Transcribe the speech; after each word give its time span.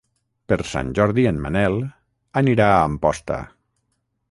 Per 0.51 0.57
Sant 0.69 0.89
Jordi 0.99 1.25
en 1.33 1.37
Manel 1.43 1.77
anirà 2.43 2.73
a 2.79 2.83
Amposta. 2.89 3.41